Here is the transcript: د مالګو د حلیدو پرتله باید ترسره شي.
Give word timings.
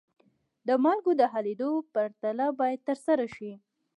د 0.67 0.69
مالګو 0.83 1.11
د 1.17 1.21
حلیدو 1.33 1.71
پرتله 1.93 2.47
باید 2.59 2.79
ترسره 2.87 3.25
شي. 3.35 3.51